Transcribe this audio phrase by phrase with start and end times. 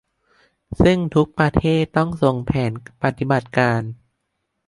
[0.81, 2.71] ซึ่งทุกประเทศต้องส่งแผน
[3.03, 3.81] ปฏิบัติการ